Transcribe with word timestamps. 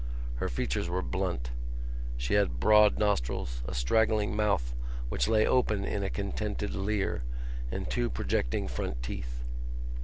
Her 0.37 0.49
features 0.49 0.89
were 0.89 1.03
blunt. 1.03 1.51
She 2.17 2.33
had 2.33 2.59
broad 2.59 2.97
nostrils, 2.97 3.61
a 3.67 3.75
straggling 3.75 4.35
mouth 4.35 4.73
which 5.09 5.27
lay 5.27 5.45
open 5.45 5.85
in 5.85 6.01
a 6.01 6.09
contented 6.09 6.73
leer, 6.73 7.21
and 7.69 7.87
two 7.87 8.09
projecting 8.09 8.67
front 8.67 9.03
teeth. 9.03 9.43